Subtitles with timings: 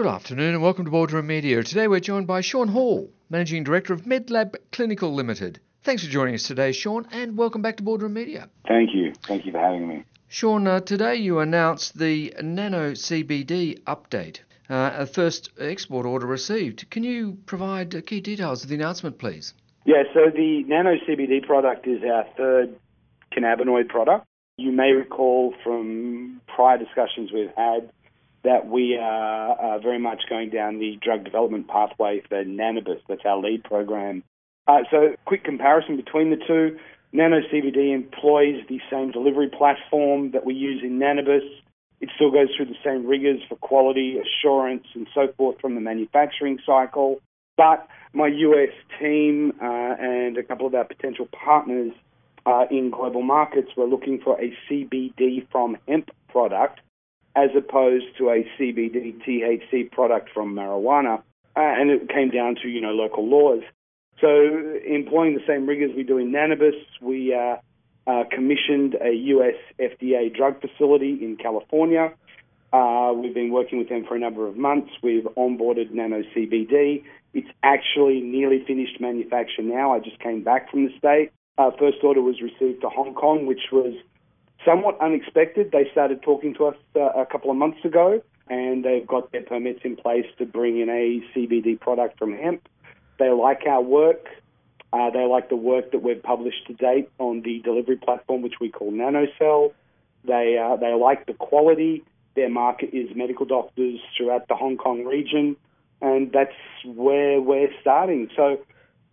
[0.00, 1.62] Good afternoon and welcome to Boardroom Media.
[1.62, 5.60] Today we're joined by Sean Hall, Managing Director of MedLab Clinical Limited.
[5.82, 8.48] Thanks for joining us today, Sean, and welcome back to Boardroom Media.
[8.66, 9.12] Thank you.
[9.24, 10.04] Thank you for having me.
[10.26, 14.38] Sean, uh, today you announced the NanaCBD update,
[14.70, 16.88] uh, a first export order received.
[16.88, 19.52] Can you provide uh, key details of the announcement, please?
[19.84, 22.74] Yeah, so the Nano CBD product is our third
[23.36, 24.24] cannabinoid product.
[24.56, 27.90] You may recall from prior discussions we've had
[28.42, 33.00] that we are uh, very much going down the drug development pathway for NanaBis.
[33.08, 34.22] That's our lead program.
[34.66, 36.78] Uh, so, quick comparison between the two.
[37.12, 41.48] Nano CBD employs the same delivery platform that we use in NanaBis.
[42.00, 45.80] It still goes through the same rigors for quality assurance and so forth from the
[45.80, 47.20] manufacturing cycle.
[47.56, 51.92] But my US team uh, and a couple of our potential partners
[52.46, 56.80] uh, in global markets were looking for a CBD from hemp product
[57.36, 61.22] as opposed to a CBD THC product from marijuana.
[61.56, 63.62] Uh, and it came down to, you know, local laws.
[64.20, 64.28] So,
[64.86, 67.56] employing the same rigors we do in NanaBis, we uh,
[68.06, 72.12] uh, commissioned a US FDA drug facility in California.
[72.72, 74.90] Uh, we've been working with them for a number of months.
[75.02, 77.02] We've onboarded Nano CBD.
[77.34, 79.92] It's actually nearly finished manufacture now.
[79.92, 81.30] I just came back from the state.
[81.58, 83.94] Our first order was received to Hong Kong, which was
[84.64, 85.70] somewhat unexpected.
[85.72, 89.42] They started talking to us uh, a couple of months ago, and they've got their
[89.42, 92.68] permits in place to bring in a CBD product from hemp.
[93.18, 94.26] They like our work.
[94.92, 98.54] Uh, they like the work that we've published to date on the delivery platform, which
[98.60, 99.72] we call NanoCelle.
[100.24, 102.02] They uh, they like the quality.
[102.34, 105.56] Their market is medical doctors throughout the Hong Kong region,
[106.00, 108.30] and that's where we're starting.
[108.36, 108.58] So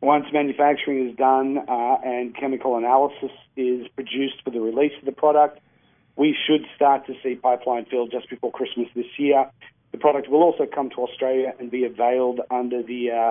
[0.00, 5.12] once manufacturing is done uh, and chemical analysis is produced for the release of the
[5.12, 5.60] product,
[6.16, 9.50] we should start to see pipeline fill just before Christmas this year.
[9.92, 13.30] The product will also come to Australia and be availed under the uh,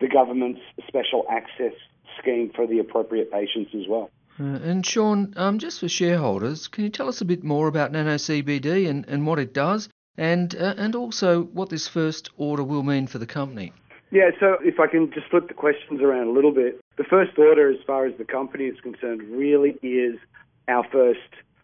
[0.00, 1.74] the government's special access
[2.18, 4.10] scheme for the appropriate patients as well.
[4.38, 7.92] Uh, and Sean, um, just for shareholders, can you tell us a bit more about
[7.92, 12.82] NanaCBD and, and what it does, and uh, and also what this first order will
[12.82, 13.72] mean for the company?
[14.10, 17.38] Yeah, so if I can just flip the questions around a little bit, the first
[17.38, 20.18] order, as far as the company is concerned, really is
[20.66, 21.20] our first,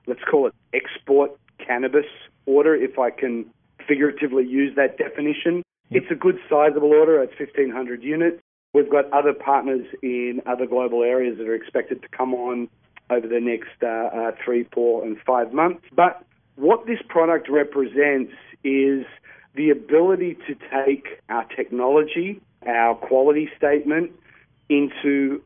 [0.06, 2.06] let's call it export cannabis
[2.46, 3.46] order, if I can
[3.88, 5.62] figuratively use that definition.
[5.90, 7.22] It's a good sizable order.
[7.22, 8.40] It's 1,500 units.
[8.74, 12.68] We've got other partners in other global areas that are expected to come on
[13.10, 15.82] over the next uh, uh, three, four, and five months.
[15.94, 16.24] But
[16.56, 18.32] what this product represents
[18.64, 19.04] is
[19.56, 24.12] the ability to take our technology, our quality statement,
[24.68, 25.42] into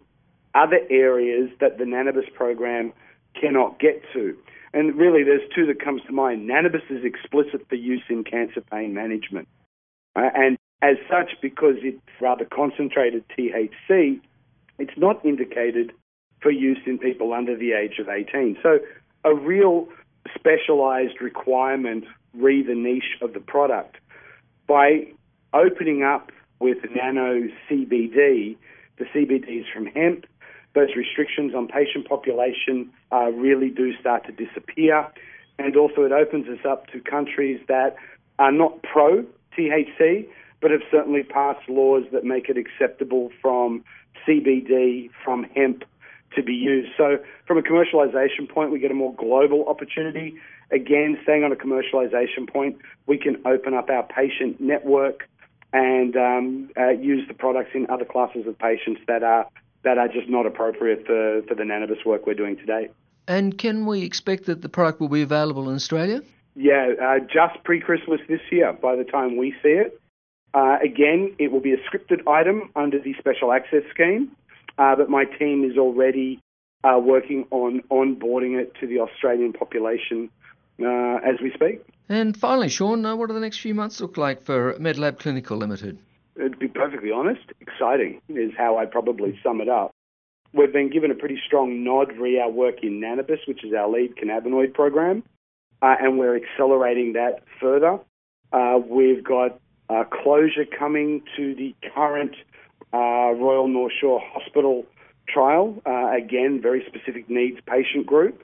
[0.55, 2.93] other areas that the NanaBis program
[3.41, 4.37] cannot get to.
[4.73, 6.49] And really, there's two that comes to mind.
[6.49, 9.49] NanaBis is explicit for use in cancer pain management.
[10.17, 14.21] Uh, and as such, because it's rather concentrated THC,
[14.79, 15.93] it's not indicated
[16.41, 18.59] for use in people under the age of 18.
[18.63, 18.79] So
[19.25, 19.89] a real
[20.35, 22.05] specialized requirement
[22.35, 23.97] re the niche of the product.
[24.71, 25.09] By
[25.53, 28.57] opening up with nano CBD,
[28.99, 30.27] the CBD is from hemp,
[30.77, 35.09] those restrictions on patient population uh, really do start to disappear.
[35.59, 37.97] And also, it opens us up to countries that
[38.39, 39.25] are not pro
[39.59, 40.29] THC,
[40.61, 43.83] but have certainly passed laws that make it acceptable from
[44.25, 45.83] CBD, from hemp
[46.35, 46.91] to be used.
[46.97, 50.37] So, from a commercialization point, we get a more global opportunity.
[50.71, 55.29] Again, staying on a commercialization point, we can open up our patient network
[55.73, 59.47] and um, uh, use the products in other classes of patients that are
[59.83, 62.91] that are just not appropriate for, for the NanaBis work we're doing today.
[63.27, 66.21] And can we expect that the product will be available in Australia?
[66.55, 69.99] Yeah, uh, just pre Christmas this year, by the time we see it.
[70.53, 74.33] Uh, again, it will be a scripted item under the special access scheme,
[74.81, 76.41] uh, but my team is already
[76.83, 80.31] uh, working on onboarding it to the Australian population
[80.81, 81.85] uh, as we speak.
[82.09, 85.59] And finally, Sean, uh, what do the next few months look like for MedLab Clinical
[85.59, 85.99] Limited?
[86.39, 89.91] To be perfectly honest, exciting is how I probably sum it up.
[90.55, 93.89] We've been given a pretty strong nod re our work in NanaBis, which is our
[93.89, 95.23] lead cannabinoid program,
[95.83, 97.99] uh, and we're accelerating that further.
[98.53, 99.61] Uh, we've got
[99.91, 102.35] uh, closure coming to the current
[102.99, 104.85] Royal North Shore Hospital
[105.29, 105.81] trial.
[105.87, 108.43] Uh, again, very specific needs patient group.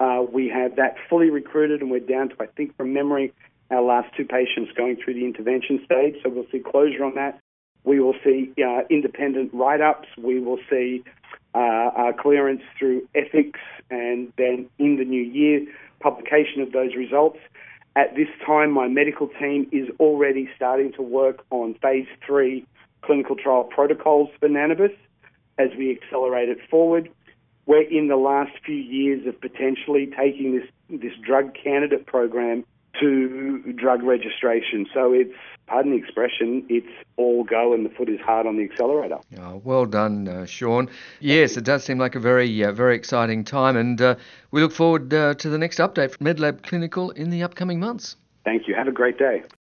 [0.00, 3.32] Uh, we have that fully recruited, and we're down to, I think, from memory,
[3.70, 6.16] our last two patients going through the intervention stage.
[6.22, 7.40] So we'll see closure on that.
[7.84, 10.08] We will see uh, independent write ups.
[10.18, 11.04] We will see
[11.54, 13.60] uh, clearance through ethics,
[13.90, 15.66] and then in the new year,
[16.00, 17.38] publication of those results.
[17.96, 22.66] At this time, my medical team is already starting to work on phase three
[23.04, 24.96] clinical trial protocols for NanaBis
[25.58, 27.10] as we accelerate it forward.
[27.66, 32.64] We're in the last few years of potentially taking this, this drug candidate program
[33.00, 34.86] to drug registration.
[34.92, 35.34] So it's,
[35.66, 36.86] pardon the expression, it's
[37.16, 39.18] all go and the foot is hard on the accelerator.
[39.40, 40.88] Oh, well done, uh, Sean.
[41.20, 44.14] Yes, it does seem like a very, uh, very exciting time, and uh,
[44.50, 48.16] we look forward uh, to the next update from MedLab Clinical in the upcoming months.
[48.44, 48.74] Thank you.
[48.74, 49.42] Have a great day.